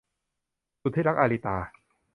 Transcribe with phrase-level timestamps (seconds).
[0.81, 1.57] สุดที่รัก- อาริตา